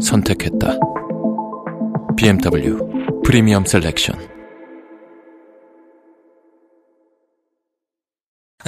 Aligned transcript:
선택했다. 0.00 0.78
BMW 2.16 3.22
프리미엄 3.24 3.64
셀렉션. 3.64 4.29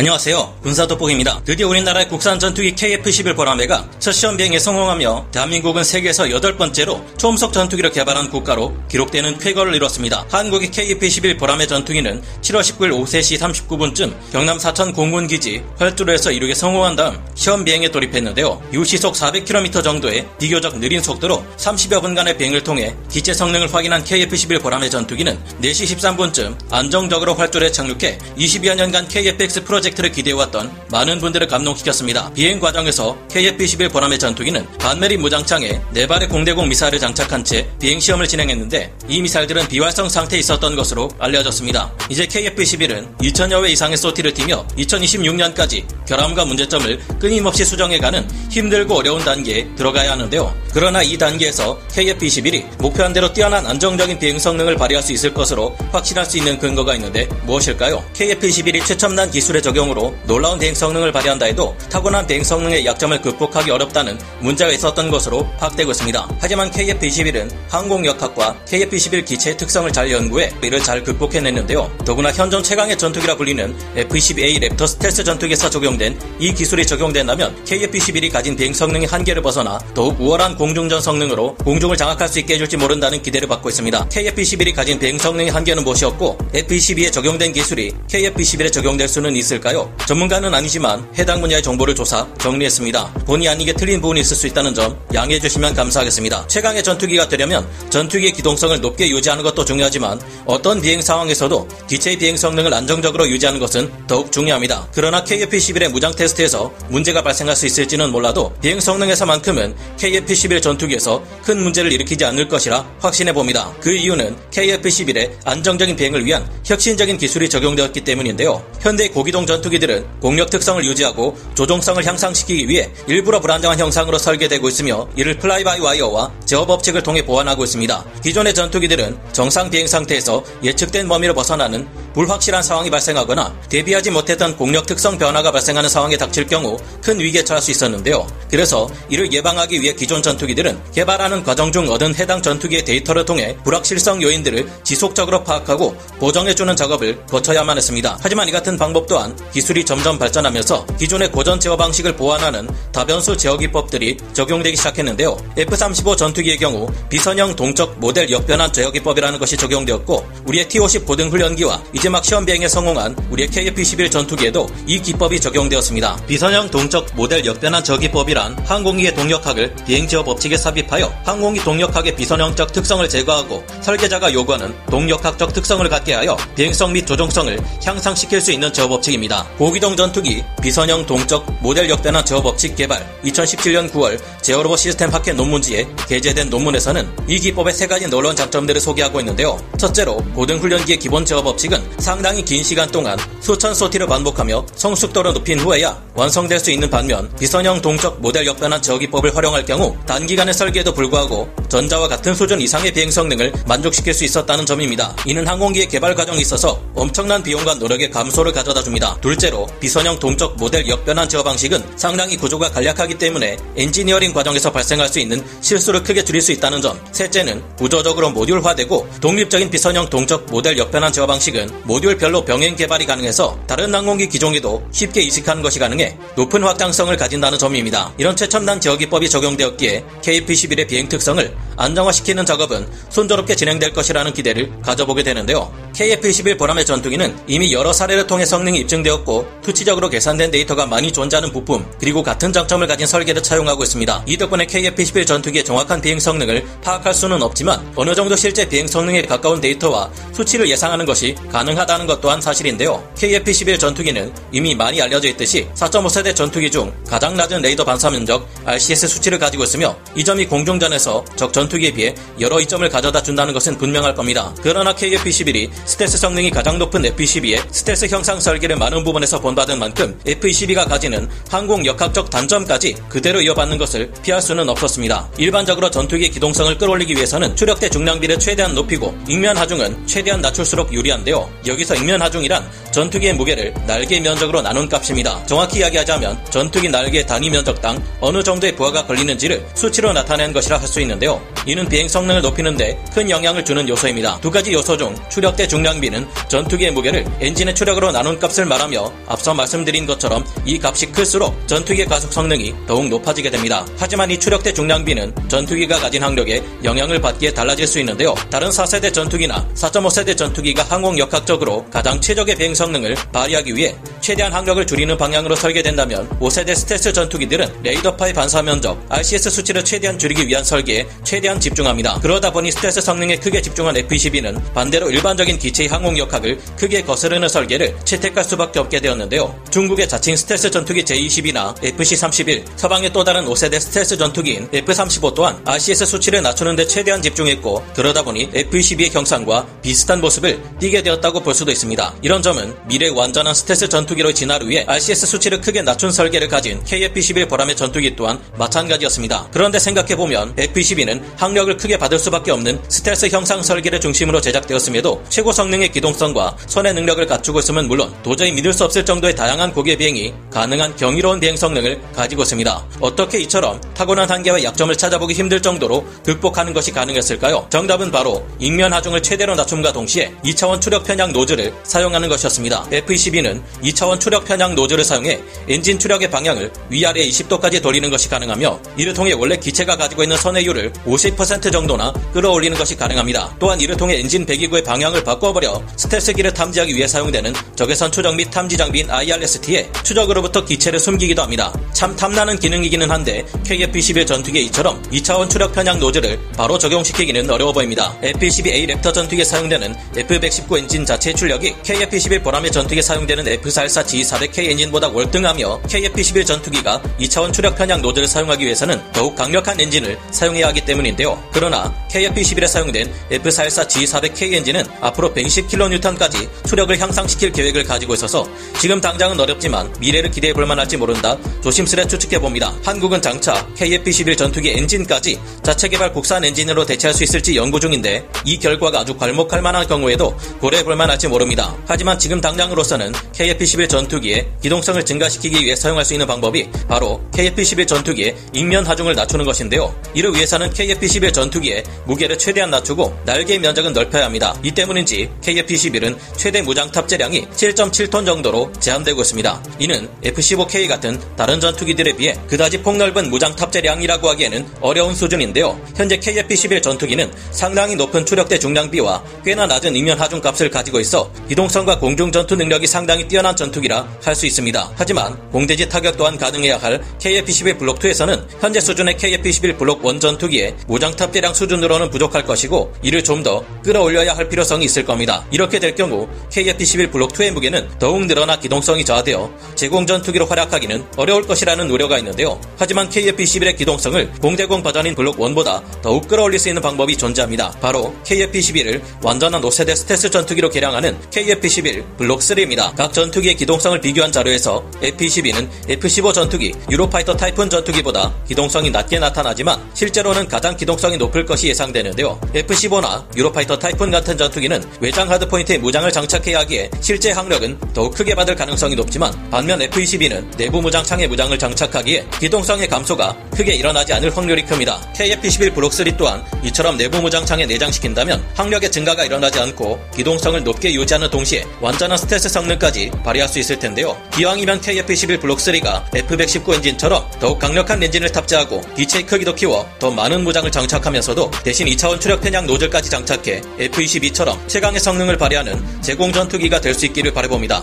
안녕하세요. 0.03 0.59
군사돋보기입니다. 0.63 1.43
드디어 1.45 1.69
우리나라의 1.69 2.09
국산 2.09 2.41
전투기 2.41 2.75
KF-21 2.75 3.37
보라매가 3.37 3.89
첫 4.01 4.11
시험 4.11 4.37
비행에 4.37 4.59
성공하며 4.59 5.27
대한민국은 5.31 5.85
세계에서 5.85 6.33
여덟 6.33 6.57
번째로 6.57 7.07
초음속 7.19 7.53
전투기를 7.53 7.93
개발한 7.93 8.29
국가로 8.31 8.75
기록되는 8.89 9.39
쾌거를 9.39 9.77
이뤘습니다. 9.77 10.27
한국의 10.29 10.71
KF-21 10.71 11.39
보라매 11.39 11.69
전투기는 11.69 12.21
7월 12.41 12.63
19일 12.63 12.93
오후 12.95 13.05
3시 13.05 13.39
39분쯤 13.39 14.13
경남 14.33 14.59
사천 14.59 14.93
공군기지 14.93 15.63
활주로에서 15.79 16.33
이륙에 16.33 16.57
성공한 16.57 16.97
다음 16.97 17.25
시험 17.37 17.65
비행에 17.65 17.89
돌입했는데요. 17.93 18.61
이후 18.73 18.85
시속 18.85 19.15
400km 19.15 19.85
정도의 19.85 20.27
비교적 20.41 20.81
느린 20.81 21.01
속도로 21.01 21.45
30여 21.59 22.03
분간의 22.03 22.39
비행을 22.39 22.65
통해 22.65 22.93
기체 23.09 23.35
성능을 23.35 23.73
확인한 23.73 24.03
KF-21 24.03 24.63
보라매 24.63 24.91
전투기는 24.91 25.39
4시 25.63 25.97
13분쯤 25.97 26.73
안정적으로 26.73 27.35
활주로에 27.35 27.71
착륙해 27.71 28.19
20여 28.37 28.75
년간 28.75 29.07
KF-X 29.07 29.63
프로 29.63 29.81
프로젝트를 29.93 30.13
기대해왔던 30.13 30.71
많은 30.91 31.21
분들을 31.21 31.47
감동시켰습니다. 31.47 32.33
비행 32.35 32.61
과정에서 32.61 33.17
KF-21 33.29 33.93
보람의 33.93 34.19
전투기는 34.19 34.67
반메리 34.79 35.17
무장창에 35.17 35.81
네 35.93 36.07
발의 36.07 36.29
공대공 36.29 36.69
미사일을 36.69 36.99
장착한 36.99 37.45
채 37.45 37.69
비행 37.81 38.01
시험을 38.01 38.27
진행했는데 38.29 38.93
이 39.09 39.23
미사일들은 39.23 39.69
비활성 39.69 40.09
상태에 40.09 40.39
있었던 40.39 40.77
것으로 40.77 41.09
알려졌습니다. 41.19 41.93
이제 42.09 42.27
KF-21은 42.27 43.19
2천여 43.19 43.65
회 43.65 43.71
이상의 43.71 43.97
소티를 43.97 44.35
띠며 44.35 44.67
2026년까지 44.79 45.85
결함과 46.07 46.45
문제점을 46.45 47.01
끊임없이 47.19 47.65
수정해가는 47.65 48.29
힘들고 48.51 48.95
어려운 48.95 49.25
단계에 49.25 49.67
들어가야 49.77 50.13
하는데요. 50.13 50.55
그러나 50.73 51.03
이 51.03 51.17
단계에서 51.17 51.79
KF-21이 51.91 52.79
목표한 52.79 53.13
대로 53.13 53.33
뛰어난 53.33 53.67
안정적인 53.67 54.19
비행 54.19 54.39
성능을 54.39 54.77
발휘할 54.77 55.03
수 55.03 55.13
있을 55.13 55.35
것으로 55.35 55.77
확신할 55.93 56.25
수 56.25 56.39
있는 56.39 56.59
근거가 56.59 56.95
있는데 56.95 57.27
무엇일까요? 57.45 58.03
KF-21이 58.15 58.85
최첨단 58.87 59.31
기술의 59.31 59.63
적 59.63 59.72
용으로 59.77 60.15
놀라운 60.25 60.59
대행 60.59 60.75
성능을 60.75 61.13
발휘한다 61.13 61.47
해도 61.47 61.77
타고난 61.91 62.27
대행 62.27 62.43
성능의 62.45 62.85
약점을 62.87 63.21
극복하기 63.23 63.71
어렵다는 63.71 64.19
문제가 64.41 64.71
있었던 64.73 65.11
것으로 65.11 65.49
파악되고 65.59 65.91
있습니다. 65.91 66.29
하지만 66.41 66.71
KF-21은 66.71 67.51
항공역학과 67.69 68.57
KF-21 68.67 69.25
기체의 69.25 69.57
특성을 69.57 69.93
잘 69.93 70.11
연구해 70.11 70.53
이를 70.63 70.83
잘 70.83 71.03
극복해냈는데요. 71.03 71.91
더구나 72.05 72.33
현존 72.33 72.63
최강의 72.63 72.99
전투기라 72.99 73.37
불리는 73.37 73.75
F-22A 73.97 74.61
랩터 74.61 74.87
스텔스 74.87 75.25
전투기에서 75.25 75.71
적용된 75.71 76.19
이 76.39 76.53
기술이 76.53 76.87
적용된다면 76.87 77.55
KF-21이 77.65 78.33
가진 78.33 78.57
대행 78.57 78.73
성능의 78.73 79.09
한계를 79.09 79.43
벗어나 79.43 79.79
더욱 79.95 80.21
우월한 80.21 80.57
공중전 80.57 81.01
성능으로 81.01 81.55
공중을 81.57 81.97
장악할 81.97 82.29
수 82.29 82.39
있게 82.41 82.55
해줄지 82.55 82.77
모른다는 82.77 83.23
기대를 83.23 83.49
받고 83.49 83.69
있습니다. 83.69 84.09
KF-21이 84.09 84.75
가진 84.75 84.99
대행 84.99 85.19
성능의 85.19 85.51
한계는 85.51 85.85
무엇이었고 85.85 86.39
F-22에 86.55 87.13
적용된 87.13 87.53
기술이 87.53 87.93
KF-21에 88.09 88.73
적용될 88.73 89.09
수는 89.09 89.37
있을 89.37 89.61
있을까요? 89.63 89.91
전문가는 90.07 90.53
아니지만 90.53 91.09
해당 91.17 91.41
분야의 91.41 91.63
정보를 91.63 91.95
조사, 91.95 92.27
정리했습니다. 92.39 93.13
본의 93.25 93.49
아니게 93.49 93.73
틀린 93.73 94.01
부분이 94.01 94.21
있을 94.21 94.37
수 94.37 94.47
있다는 94.49 94.75
점 94.75 94.99
양해해 95.15 95.41
주시면 95.41 95.75
감사하겠습니다. 95.75 96.47
최강의 96.49 96.83
전투기가 96.83 97.29
되려면 97.29 97.67
전투기의 97.89 98.33
기동성을 98.33 98.79
높게 98.81 99.09
유지하는 99.09 99.43
것도 99.43 99.65
중요하지만 99.65 100.21
어떤 100.45 100.81
비행 100.81 101.01
상황에서도 101.01 101.69
기체의 101.89 102.19
비행 102.19 102.37
성능을 102.37 102.75
안정적으로 102.75 103.29
유지하는 103.29 103.61
것은 103.61 103.91
더욱 104.07 104.31
중요합니다. 104.33 104.89
그러나 104.95 105.25
KF-11의 105.25 105.91
무장 105.91 106.15
테스트에서 106.15 106.73
문제가 106.89 107.23
발생할 107.23 107.57
수 107.57 107.67
있을지는 107.67 108.11
몰라도 108.11 108.53
비행 108.61 108.81
성능에서만큼은 108.81 109.75
KF-21 109.99 110.61
전투기에서 110.61 111.23
큰 111.45 111.63
문제를 111.63 111.93
일으키지 111.93 112.25
않을 112.25 112.49
것이라 112.49 112.85
확신해 112.99 113.33
봅니다. 113.33 113.73
그 113.81 113.95
이유는 113.95 114.37
KF-21의 114.51 115.31
안정적인 115.45 115.97
비행을 115.97 116.25
위한 116.25 116.49
혁신적인 116.65 117.17
기술이 117.17 117.49
적용되었기 117.49 118.03
때문인데요. 118.03 118.63
현대 118.81 119.09
고기동 119.09 119.47
전투기들은 119.53 120.21
공력 120.21 120.49
특성을 120.49 120.83
유지하고 120.83 121.37
조종성을 121.55 122.05
향상시키기 122.05 122.69
위해 122.69 122.91
일부러 123.07 123.41
불안정한 123.41 123.79
형상으로 123.79 124.17
설계되고 124.17 124.67
있으며 124.69 125.07
이를 125.17 125.37
fly-by-wire와 125.39 126.33
제어 126.47 126.65
법칙을 126.65 127.03
통해 127.03 127.25
보완하고 127.25 127.65
있습니다. 127.65 128.05
기존의 128.23 128.55
전투기들은 128.55 129.19
정상 129.33 129.69
비행 129.69 129.87
상태에서 129.87 130.43
예측된 130.63 131.07
범위를 131.09 131.35
벗어나는 131.35 131.87
불확실한 132.15 132.63
상황이 132.63 132.91
발생하거나 132.91 133.55
대비하지 133.69 134.11
못했던 134.11 134.57
공력 134.57 134.87
특성 134.87 135.19
변화가 135.19 135.51
발생하는 135.51 135.89
상황에 135.89 136.17
닥칠 136.17 136.47
경우 136.47 136.79
큰 137.03 137.19
위기에 137.19 137.45
처할 137.45 137.63
수 137.63 137.71
있었는데요. 137.71 138.27
그래서 138.51 138.89
이를 139.09 139.33
예방하기 139.33 139.81
위해 139.81 139.95
기존 139.95 140.23
전투기들은 140.23 140.79
개발하는 140.95 141.43
과정 141.43 141.73
중 141.73 141.89
얻은 141.91 142.15
해당 142.17 142.43
전투기의 142.43 142.85
데이터를 142.85 143.25
통해 143.25 143.57
불확실성 143.65 144.23
요인들을 144.23 144.69
지속적으로 144.85 145.43
파악하고 145.45 145.95
보정해주는 146.19 146.75
작업을 146.77 147.25
거쳐야만 147.27 147.77
했습니다. 147.77 148.19
하지만 148.21 148.49
이 148.49 148.53
같은 148.53 148.77
방법 148.77 149.07
또한 149.07 149.37
기술이 149.53 149.85
점점 149.85 150.19
발전하면서 150.19 150.87
기존의 150.99 151.31
고전 151.33 151.61
제어 151.61 151.77
방식을 151.77 152.17
보완하는 152.17 152.69
다변수 152.93 153.37
제어 153.37 153.57
기법들이 153.57 154.17
적용되기 154.33 154.77
시작했는데요. 154.77 155.37
F-35 155.57 156.17
전투기의 156.17 156.59
경우 156.59 156.89
비선형 157.09 157.57
동적 157.57 157.99
모델 157.99 158.31
역변환 158.31 158.73
제어 158.73 158.91
기법이라는 158.91 159.39
것이 159.39 159.57
적용되었고 159.57 160.27
우리의 160.47 160.69
T-50 160.69 161.07
고등 161.07 161.31
훈련기와 161.31 161.83
이제 161.93 162.09
막 162.09 162.25
시험 162.25 162.45
비행에 162.45 162.69
성공한 162.69 163.17
우리의 163.31 163.49
KF-11 163.49 164.11
전투기에도 164.11 164.69
이 164.87 165.01
기법이 165.01 165.41
적용되었습니다. 165.41 166.17
비선형 166.27 166.71
동적 166.71 167.15
모델 167.15 167.45
역변환 167.45 167.85
저기법이란 167.85 168.59
항공기의 168.65 169.15
동력학을 169.15 169.75
비행 169.87 170.07
제어 170.09 170.23
법칙에 170.25 170.57
삽입하여 170.57 171.13
항공기 171.25 171.61
동력학의 171.63 172.17
비선형적 172.17 172.73
특성을 172.73 173.09
제거하고 173.09 173.65
설계자가 173.81 174.33
요구하는 174.33 174.75
동력학적 174.91 175.53
특성을 175.53 175.87
갖게 175.89 176.15
하여 176.15 176.37
비행성 176.55 176.93
및 176.93 177.07
조종성을 177.07 177.59
향상시킬 177.85 178.41
수 178.41 178.53
있는 178.53 178.73
제어 178.73 178.89
법칙입니다. 178.89 179.32
고기동 179.59 179.97
전투기 179.97 180.45
비선형 180.61 181.07
동적 181.07 181.47
모델 181.61 181.89
역변환 181.89 182.25
제어 182.25 182.43
법칙 182.43 182.77
개발 182.77 183.07
2017년 183.25 183.91
9월 183.91 184.21
제어로봇 184.43 184.77
시스템 184.77 185.11
학회 185.11 185.33
논문지에 185.33 185.87
게재된 186.09 186.51
논문에서는 186.51 187.09
이 187.29 187.39
기법의 187.39 187.73
세 187.73 187.87
가지 187.87 188.09
놀라운 188.09 188.37
장점들을 188.37 188.81
소개하고 188.81 189.21
있는데요. 189.21 189.59
첫째로 189.79 190.17
고등훈련기의 190.35 190.99
기본 190.99 191.25
제어 191.25 191.43
법칙은 191.43 191.83
상당히 191.99 192.45
긴 192.45 192.63
시간 192.63 192.91
동안 192.91 193.17
수천 193.41 193.75
sortie를 193.75 194.07
반복하며 194.07 194.67
성숙도를 194.75 195.33
높인 195.33 195.59
후에야 195.59 196.01
완성될 196.15 196.61
수 196.61 196.71
있는 196.71 196.91
반면 196.91 197.31
비선형 197.37 197.81
동적 197.83 198.21
모델 198.21 198.47
역변환 198.47 198.83
제어 198.83 198.99
기법을 198.99 199.35
활용할 199.35 199.65
경우 199.65 199.97
단기간의 200.07 200.55
설계에도 200.55 200.93
불구하고 200.93 201.49
전자와 201.69 202.09
같은 202.09 202.35
수준 202.35 202.61
이상의 202.61 202.93
비행 202.93 203.11
성능을 203.11 203.53
만족시킬 203.67 204.13
수 204.13 204.25
있었다는 204.25 204.67
점입니다. 204.67 205.17
이는 205.27 205.47
항공기의 205.47 205.89
개발 205.89 206.15
과정에 206.15 206.39
있어서 206.41 206.81
엄청난 206.95 207.43
비용과 207.43 207.75
노력의 207.75 208.11
감소를 208.11 208.53
가져다 208.53 208.83
줍니다. 208.83 209.17
둘째로 209.23 209.69
비선형 209.81 210.19
동적 210.19 210.57
모델 210.57 210.87
역변환 210.89 211.29
제어 211.29 211.43
방식은 211.45 211.83
상당히 211.97 212.37
구조가 212.37 212.73
간략하기 212.73 213.17
때문에 213.19 213.57
엔지니어링 213.77 214.33
과정에서 214.33 214.73
발생할 214.73 215.09
수 215.09 215.21
있는 215.21 215.43
실수를 215.61 216.03
크게 216.03 216.25
줄일 216.25 216.43
수 216.43 216.51
있다는 216.53 216.83
점. 216.83 217.01
셋째는 217.13 217.63
구조적으로 217.77 218.31
모듈화되고 218.31 219.09
독립적인 219.21 219.71
비선형 219.71 220.11
동적 220.11 220.47
모델 220.51 220.77
역변환 220.77 221.13
제어 221.13 221.27
방식은 221.27 221.71
모듈별로 221.85 222.45
병행 222.45 222.75
개발이 222.75 223.07
가능해서 223.07 223.57
다른 223.69 223.95
항공기 223.95 224.29
기종에도 224.29 224.83
쉽게 224.91 225.23
이식하는 225.23 225.63
것이 225.63 225.79
가능해 225.79 226.19
높은 226.37 226.65
확장성을 226.65 227.17
가진다는 227.17 227.59
점입니다. 227.59 228.13
이런 228.19 228.35
최첨단 228.35 228.81
제어 228.81 228.97
기법이 228.97 229.31
적용되었기에 229.31 230.05
KF-21의 230.21 230.89
비행 230.89 231.09
특성을 231.09 231.57
안정화시키는 231.77 232.45
작업은 232.45 232.89
순조롭게 233.09 233.55
진행될 233.55 233.93
것이라는 233.93 234.33
기대를 234.33 234.73
가져보게 234.83 235.23
되는데요. 235.23 235.73
KF-21 235.95 236.59
보라매 236.59 236.85
전투기는 236.87 237.37
이미 237.47 237.73
여러 237.73 237.93
사례를 237.93 238.27
통해 238.27 238.45
성능이 238.45 238.81
입증되어 238.81 239.12
되었고 239.13 239.47
수치적으로 239.63 240.09
계산된 240.09 240.51
데이터가 240.51 240.87
많이 240.87 241.13
존재하는 241.13 241.53
부품 241.53 241.85
그리고 241.99 242.23
같은 242.23 242.53
장점을 242.53 242.87
가진 242.87 243.07
설계를 243.07 243.43
차용하고 243.43 243.83
있습니다. 243.83 244.25
이 244.27 244.37
덕분에 244.37 244.67
KF-21 244.67 245.27
전투기의 245.27 245.65
정확한 245.65 246.01
비행 246.01 246.19
성능을 246.19 246.65
파악할 246.83 247.15
수는 247.15 247.43
없지만 247.43 247.93
어느 247.97 248.15
정도 248.15 248.37
실제 248.37 248.69
비행 248.69 248.87
성능에 248.87 249.23
가까운 249.23 249.61
데이터와 249.61 250.11
수치를 250.33 250.69
예상하는 250.69 251.05
것이 251.05 251.35
가능하다는 251.51 252.07
것 252.07 252.21
또한 252.21 252.41
사실인데요. 252.41 253.03
KF-21 253.17 253.79
전투기는 253.79 254.33
이미 254.53 254.75
많이 254.75 255.01
알려져 255.01 255.29
있듯이 255.29 255.69
4.5세대 255.75 256.35
전투기 256.35 256.71
중 256.71 256.93
가장 257.07 257.37
낮은 257.37 257.63
레이더 257.63 257.85
반사 257.85 258.11
면적 258.11 258.49
RCS 258.65 259.09
수치를 259.09 259.39
가지고 259.39 259.65
있으며 259.65 259.97
이 260.15 260.25
점이 260.25 260.47
공중전에서 260.47 261.25
적 261.37 261.53
전투기에 261.53 261.93
비해 261.93 262.15
여러 262.41 262.61
이점을 262.61 262.89
가져다 262.89 263.23
준다는 263.23 263.53
것은 263.53 263.77
분명할 263.77 264.15
겁니다. 264.15 264.55
그러나 264.63 264.95
KF-21이 264.95 265.71
스텔스 265.85 266.19
성능이 266.19 266.51
가장 266.51 266.79
높은 266.79 267.05
F-22의 267.05 267.63
스텔스 267.71 268.07
형상 268.07 268.41
설계를 268.41 268.77
많은 268.77 269.02
부분에서 269.05 269.41
본받은 269.41 269.79
만큼 269.79 270.19
F-22가 270.27 270.89
가지는 270.89 271.29
항공 271.51 271.85
역학적 271.85 272.31
단점까지 272.31 272.95
그대로 273.09 273.41
이어받는 273.41 273.79
것을 273.79 274.13
피할 274.23 274.41
수는 274.41 274.69
없었습니다. 274.69 275.29
일반적으로 275.39 275.91
전투기의 275.91 276.31
기동성을 276.31 276.79
끌어올리기 276.79 277.15
위해서는 277.15 277.57
추력대 277.57 277.89
중량비를 277.91 278.39
최대한 278.39 278.75
높이고 278.75 279.17
익면 279.29 279.57
하중은 279.57 280.07
최대한 280.07 280.41
낮출수록 280.41 280.93
유리한데요. 280.93 281.51
여기서 281.67 281.95
익면 281.95 282.23
하중이란 282.23 282.71
전투기의 282.93 283.35
무게를 283.35 283.75
날개 283.87 284.21
면적으로 284.21 284.63
나눈 284.63 284.89
값입니다. 284.89 285.45
정확히 285.47 285.81
이야기하자면 285.81 286.45
전투기 286.51 286.89
날개 286.89 287.27
단위 287.27 287.51
면적당 287.51 288.03
어느 288.21 288.43
정도의 288.43 288.77
부하가 288.77 289.05
걸리는지를 289.07 289.67
수치로 289.75 290.13
나타낸 290.13 290.53
것이라 290.53 290.79
할 290.79 290.93
수 290.93 291.01
있는데요. 291.01 291.41
이는 291.65 291.89
비행 291.89 292.07
성능을 292.07 292.43
높이는데 292.43 293.03
큰 293.15 293.31
영향을 293.31 293.65
주는 293.65 293.89
요소입니다. 293.89 294.41
두 294.41 294.51
가지 294.51 294.75
요소 294.75 294.99
중 294.99 295.15
추력대 295.31 295.67
중량비는 295.67 296.29
전투기의 296.49 296.91
무게를 296.91 297.25
엔진의 297.41 297.75
추력으로 297.75 298.13
나눈 298.13 298.39
값을 298.39 298.67
말 298.67 298.82
하며 298.83 299.11
앞서 299.27 299.55
말씀드린 299.55 300.07
것처럼 300.07 300.45
이 300.67 300.79
값이 300.83 301.07
클수록 301.07 301.57
전투기의 301.67 302.07
가속 302.07 302.33
성능이 302.33 302.75
더욱 302.87 303.09
높아지게 303.09 303.51
됩니다. 303.51 303.87
하지만 303.97 304.31
이 304.31 304.39
추력대 304.39 304.75
중량비는 304.75 305.49
전투기가 305.49 305.99
가진 305.99 306.23
항력에 306.23 306.63
영향을 306.85 307.21
받기에 307.21 307.55
달라질 307.55 307.87
수 307.87 307.99
있는데요. 308.01 308.35
다른 308.51 308.69
4세대 308.69 309.13
전투기나 309.13 309.67
4.5세대 309.75 310.37
전투기가 310.37 310.83
항공 310.83 311.19
역학적으로 311.19 311.87
가장 311.91 312.21
최적의 312.21 312.57
비행 312.57 312.75
성능을 312.75 313.15
발휘하기 313.33 313.75
위해 313.75 313.95
최대한 314.21 314.53
항력을 314.53 314.87
줄이는 314.87 315.17
방향으로 315.17 315.55
설계된다면 315.57 316.29
5세대 316.39 316.75
스텔스 316.75 317.13
전투기들은 317.13 317.83
레이더파의 317.83 318.33
반사 318.35 318.63
면적, 318.63 319.01
RCS 319.09 319.51
수치를 319.51 319.85
최대한 319.85 320.19
줄이기 320.19 320.47
위한 320.47 320.65
설계에 320.65 321.07
최대한 321.25 321.59
집중합니다. 321.59 322.19
그러다 322.21 322.53
보니 322.53 322.71
스텔스 322.71 323.01
성능에 323.01 323.37
크게 323.37 323.63
집중한 323.63 323.97
F-22는 323.97 324.73
반대로 324.73 325.11
일반적인 325.11 325.59
기체의 325.59 325.89
항공 325.89 326.19
역학을 326.19 326.59
크게 326.77 327.03
거스르는 327.03 327.49
설계를 327.49 327.97
채택할 328.05 328.45
수밖에 328.45 328.72
없게 328.79 329.01
되었는데요. 329.01 329.55
중국의 329.71 330.09
자칭 330.09 330.37
스텔스 330.37 330.71
전투기 330.71 331.05
J-20이나 331.05 331.75
FC-31, 331.81 332.65
서방의 332.77 333.13
또 333.13 333.25
다른 333.25 333.45
5세대 333.47 333.81
스텔스 333.81 334.17
전투기인 334.19 334.69
F-35 334.73 335.35
또한 335.35 335.61
RCS 335.65 336.07
수치를 336.07 336.43
낮추는 336.43 336.77
데 336.77 336.87
최대한 336.87 337.23
집중했고 337.23 337.85
그러다 337.95 338.23
보니 338.23 338.51
F-22의 338.55 339.13
형상과 339.13 339.67
비슷한 339.83 340.21
모습을 340.21 340.63
띠게 340.79 341.03
되었다고 341.03 341.41
볼 341.41 341.55
수도 341.55 341.71
있습니다. 341.71 342.15
이런 342.23 342.43
점은 342.43 342.75
미래 342.87 343.09
완전한 343.09 343.55
스텔스 343.55 343.89
전투기로 343.89 344.33
진화를 344.33 344.69
위해 344.69 344.85
RCS 344.87 345.27
수치를 345.27 345.61
크게 345.61 345.83
낮춘 345.83 346.11
설계를 346.11 346.49
가진 346.49 346.83
KF-21 346.85 347.49
보라매 347.49 347.77
전투기 347.77 348.15
또한 348.17 348.39
마찬가지였습니다. 348.57 349.49
그런데 349.53 349.79
생각해보면 349.79 350.55
F-22는 350.57 351.23
항력을 351.37 351.77
크게 351.77 351.99
받을 351.99 352.19
수밖에 352.19 352.51
없는 352.51 352.81
스텔스 352.89 353.29
형상 353.29 353.63
설계를 353.63 354.01
중심으로 354.01 354.41
제작되었음에도 354.41 355.23
최고 355.29 355.53
성능의 355.53 355.93
기동성과 355.93 356.57
선회 356.67 356.95
능력을 356.95 357.27
갖추고 357.27 357.59
있음은 357.61 357.89
물론 357.89 358.13
도저히 358.23 358.53
믿을 358.63 358.73
수 358.73 358.85
없을 358.85 359.05
정도의 359.05 359.35
다양한 359.35 359.73
곡예 359.73 359.97
비행이 359.97 360.33
가능한 360.51 360.95
경이로운 360.97 361.41
비행 361.41 361.57
성능을 361.57 362.01
가지고 362.15 362.43
있습니다. 362.43 362.87
어떻게 363.01 363.41
이처럼 363.41 363.81
타고난 363.93 364.31
한계와 364.31 364.63
약점을 364.63 364.97
찾아보기 364.97 365.35
힘들 365.35 365.61
정도로 365.61 366.07
극복하는 366.25 366.73
것이 366.73 366.93
가능했을까요? 366.93 367.67
정답은 367.71 368.13
바로 368.13 368.47
익면 368.61 368.93
하중을 368.93 369.23
최대로 369.23 369.57
낮춤과 369.57 369.93
동시에 369.93 370.33
2차원 370.45 370.81
추력 370.81 371.03
편향 371.03 371.33
노즐을 371.33 371.75
사용하는 371.83 372.29
것이었습니다. 372.29 372.87
F-22는 372.93 373.63
2차원 373.83 374.21
추력 374.21 374.45
편향 374.45 374.77
노즐을 374.77 375.03
사용해 375.03 375.41
엔진 375.69 375.99
추력의 375.99 376.31
방향을 376.31 376.73
위아래 376.89 377.27
20도까지 377.27 377.83
돌리는 377.83 378.09
것이 378.11 378.29
가능하며 378.29 378.81
이를 378.97 379.13
통해 379.13 379.33
원래 379.33 379.57
기체가 379.57 379.97
가지고 379.97 380.23
있는 380.23 380.37
선회율을 380.37 380.93
50% 381.05 381.73
정도나 381.73 382.13
끌어올리는 382.33 382.77
것이 382.79 382.97
가능합니다. 382.97 383.57
또한 383.59 383.81
이를 383.81 383.97
통해 383.97 384.21
엔진 384.21 384.47
배기구의 384.47 384.85
방향을 384.85 385.25
바꿔버려 385.25 385.83
스텔스기를 385.97 386.55
탐지하기 386.55 386.95
위해 386.95 387.09
사용되는 387.09 387.53
적외선 387.75 388.13
추적 388.13 388.37
및 388.37 388.52
탐지 388.53 388.77
장비인 388.77 389.11
IRST의 389.11 389.91
추적으로부터 390.05 390.65
기체를 390.65 391.01
숨기기도 391.01 391.43
합니다. 391.43 391.73
참 391.93 392.15
탐나는 392.15 392.59
기능이기는 392.59 393.11
한데 393.11 393.45
KF-21 393.65 394.27
전투기에 394.27 394.63
이처럼 394.63 395.03
2차원 395.11 395.51
추력 395.51 395.73
편향 395.73 395.99
노즐을 395.99 396.39
바로 396.57 396.79
적용시키기는 396.79 397.51
어려워 397.51 397.73
보입니다. 397.73 398.17
F-22A 398.23 398.89
랩터 398.89 399.15
전투기에 399.15 399.45
사용되는 399.45 399.95
F-119 400.17 400.79
엔진 400.79 401.05
자체의 401.05 401.35
출력이 401.35 401.75
KF-21 401.83 402.43
보라매 402.43 402.71
전투기에 402.71 403.03
사용되는 403.03 403.49
F-414 403.49 404.05
GE400K 404.05 404.71
엔진보다 404.71 405.09
월등하며 405.09 405.83
KF-21 405.83 406.47
전투기가 406.47 407.03
2차원 407.21 407.53
추력 407.53 407.77
편향 407.77 408.03
노즐을 408.03 408.29
사용하기 408.29 408.65
위해서는 408.65 409.01
더욱 409.13 409.35
강력한 409.35 409.81
엔진을 409.81 410.19
사용해야 410.31 410.69
하기 410.69 410.83
때문인데요. 410.83 411.43
그러나 411.53 411.93
KF-21에 412.11 412.67
사용된 412.67 413.13
F-414 413.31 413.89
GE400K 413.89 414.53
엔진은 414.55 414.85
앞으로 415.01 415.33
110kN까지 415.33 416.49
추력을 416.67 416.99
향상시킬 416.99 417.53
계획을 417.53 417.85
가지고 417.85 418.15
있어서 418.15 418.42
지금 418.81 419.01
당장은 419.01 419.39
어렵지만 419.39 419.93
미래를 420.01 420.31
기대해 420.31 420.53
볼 420.53 420.67
만할지 420.67 420.97
모른다 420.97 421.37
조심스레 421.63 422.07
추측해 422.09 422.39
봅니다. 422.39 422.73
한국은 422.85 423.23
장차 423.23 423.67
KF-21 423.77 424.37
전투기 424.37 424.71
엔진까지 424.71 425.41
자체 425.63 425.89
개발 425.89 426.13
국산 426.13 426.45
엔진으로 426.45 426.85
대체할 426.85 427.15
수 427.15 427.25
있을지 427.25 427.57
연구 427.57 427.79
중인데 427.79 428.29
이 428.45 428.59
결과가 428.59 429.01
아주 429.01 429.17
괄목할 429.17 429.63
만한 429.63 429.87
경우에도 429.87 430.37
고려해 430.61 430.85
볼 430.85 430.97
만할지 430.97 431.29
모릅니다. 431.29 431.77
하지만 431.87 432.19
지금 432.19 432.41
당장으로서는 432.41 433.13
KF-21 433.13 433.89
전투기의 433.89 434.49
기동성을 434.63 435.05
증가시키기 435.05 435.65
위해 435.65 435.77
사용할 435.77 436.05
수 436.05 436.15
있는 436.15 436.27
방법이 436.27 436.69
바로 436.89 437.23
KF-21 437.33 437.87
전투기의 437.87 438.37
익면 438.55 438.87
하중을 438.87 439.15
낮추는 439.15 439.45
것인데요. 439.45 439.95
이를 440.15 440.35
위해서는 440.35 440.71
KF-21 440.71 441.33
전투기의 441.33 441.85
무게를 442.07 442.39
최대한 442.39 442.71
낮추고 442.71 443.17
날개의 443.25 443.61
면적은 443.61 443.93
넓혀야 443.93 444.25
합니다. 444.25 444.55
이 444.63 444.73
때문인지 444.73 445.31
KF-21은 445.43 446.17
최대 446.37 446.61
무장 446.63 446.91
탑재량이 446.91 447.47
7.7톤 447.47 448.27
정도로 448.27 448.73
제한되고 448.81 449.21
있습니다. 449.21 449.63
이는 449.81 450.09
F-15K 450.25 450.89
같은 450.89 451.21
다른 451.37 451.61
전투기들에 451.61 452.17
비해 452.17 452.35
그다지 452.47 452.83
폭넓은 452.83 453.29
무장 453.31 453.55
탑재량이라고 453.55 454.29
하기에는 454.31 454.67
어려운 454.81 455.15
수준인데요. 455.15 455.79
현재 455.97 456.17
KF-21 456.19 456.83
전투기는 456.83 457.31
상당히 457.51 457.95
높은 457.97 458.25
추력대 458.25 458.59
중량비와 458.59 459.23
꽤나 459.45 459.67
낮은 459.67 459.91
익면 459.93 460.19
하중 460.19 460.41
값을 460.41 460.71
가지고 460.71 460.99
있어 461.01 461.31
기동성과 461.49 461.99
공중 461.99 462.33
전투 462.33 462.57
능력이 462.57 462.87
상당히 462.87 463.29
뛰어난 463.29 463.55
전투기라 463.55 464.09
할 464.23 464.33
수 464.35 464.47
있습니다. 464.47 464.93
하지만 464.97 465.37
공대지 465.51 465.89
타격 465.91 466.17
또한 466.17 466.39
가능해야 466.39 466.79
할 466.79 467.03
KF-21 467.21 467.79
블록 467.79 467.99
2에서는 467.99 468.47
현재 468.61 468.81
수준의 468.81 469.17
KF-21 469.17 469.77
블록 469.77 470.05
1 470.07 470.21
전투기의 470.21 470.75
무장 470.87 471.15
탑재량 471.15 471.53
수준으로는 471.53 472.09
부족할 472.11 472.47
것이고 472.47 472.95
이를 473.03 473.23
좀 473.23 473.43
더 473.43 473.65
끌어올려야 473.83 474.37
할 474.37 474.49
필요성이 474.49 474.85
있을 474.85 475.05
겁니다. 475.05 475.45
이렇게 475.51 475.81
될 475.81 475.97
경우 475.97 476.29
KF-21 476.51 477.11
블록 477.11 477.33
2의 477.33 477.51
무게는 477.51 477.89
더욱 477.99 478.22
늘어나 478.27 478.59
기동성이 478.59 479.05
저하되어 479.05 479.51
제공 479.75 480.07
전투기로 480.07 480.47
활약하기는 480.47 481.07
어려울 481.17 481.47
것이라는 481.47 481.91
우려가 481.91 482.19
있는데요. 482.19 482.61
하지만 482.79 483.09
KF-21의 483.09 483.77
기동성을 483.77 484.33
공대공 484.41 484.83
버전인 484.83 485.15
블록 485.15 485.39
1보다 485.39 485.83
더욱 486.03 486.29
끌어올릴 486.29 486.59
수 486.59 486.69
있는 486.69 486.83
방법이 486.83 487.17
존재합니다. 487.17 487.71
바로 487.81 488.15
KF-21을 488.25 489.01
완전한 489.23 489.63
5세대 489.63 489.97
스텔스 489.97 490.31
전투기로 490.31 490.71
개량하는 490.71 491.19
KF-21 491.31 492.17
블록 492.17 492.41
3입니다. 492.41 492.95
각 492.97 493.13
전투기의 493.13 493.57
기동성을 493.57 494.01
비교한 494.01 494.33
자료에서 494.33 494.85
F-22는 495.03 495.69
F-15 495.89 496.35
전투기, 496.35 496.73
유로파이터 496.91 497.37
타이푼 497.37 497.69
전투기보다 497.71 498.33
기동성이 498.47 498.91
낮게 498.91 499.19
나타나지만 499.19 499.81
실제로는 499.95 500.49
가장 500.49 500.77
기동성이 500.77 501.17
높을 501.17 501.45
것이 501.45 501.69
예상되는데요. 501.69 502.41
F-15나 502.55 503.25
유로파이터 503.37 503.79
타이푼 503.79 504.11
같은 504.11 504.37
전투기는 504.37 504.83
외장 505.01 505.31
hardpoint에 505.31 505.79
무장을 505.79 506.11
장착해야 506.11 506.61
하기에 506.61 506.91
실제 507.01 507.31
항력은 507.31 507.79
더욱 507.95 508.12
크게 508.13 508.35
받을 508.35 508.55
가능성이 508.55 508.95
높지만 508.95 509.33
반면 509.51 509.83
F-22는 509.83 510.57
내부 510.57 510.81
무장 510.81 511.03
창에 511.05 511.27
무장을 511.27 511.59
장착하기에 511.59 512.27
기동성의 512.41 512.89
감소가 512.89 513.37
크게 513.57 513.75
일어나지 513.75 514.13
않을 514.15 514.35
확률이 514.37 514.65
큽니다. 514.65 515.01
KF-21 515.15 515.75
블록 515.75 515.93
3 515.93 516.17
또한 516.17 516.43
이처럼 516.63 516.97
내부 516.97 517.21
무장 517.21 517.45
창에 517.45 517.67
내장시킨다면 517.67 518.43
항력의 518.55 518.91
증가가 518.91 519.25
일어나지 519.25 519.59
않고 519.61 520.01
기동성을 520.15 520.63
높게 520.63 520.95
유지하는 520.95 521.29
동시에 521.29 521.65
완전한 521.81 522.17
스텔스 522.17 522.49
성능까지 522.49 523.11
발휘할 523.25 523.49
수 523.49 523.59
있을 523.59 523.79
텐데요. 523.79 524.17
기왕이면 524.35 524.81
KF-21 524.81 525.41
블록 525.41 525.59
3가 525.59 526.05
F-119 526.15 526.75
엔진처럼 526.77 527.29
더욱 527.41 527.59
강력한 527.59 528.03
엔진을 528.03 528.31
탑재하고 528.31 528.81
기체의 528.97 529.27
크기도 529.27 529.55
키워 529.55 529.89
더 529.99 530.11
많은 530.11 530.45
무장을 530.45 530.71
장착하면서도 530.71 531.51
대신 531.65 531.87
2차원 531.89 532.21
추력 532.21 532.41
편향 532.41 532.67
노즐까지 532.67 533.11
장착해 533.11 533.61
F-22처럼 533.81 534.69
최강의 534.69 535.01
성능을 535.01 535.37
발휘하는 535.37 536.01
제공 536.01 536.33
전투기가 536.33 536.81
될 536.81 536.93
수 536.93 537.07
있기를 537.07 537.33
바라봅니다. 537.33 537.83